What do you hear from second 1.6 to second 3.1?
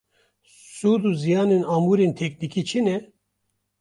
amûrên teknîkî çi ne?